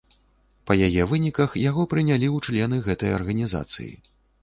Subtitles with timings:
[0.69, 3.93] Па яе выніках яго прынялі ў члены гэтай арганізацыі.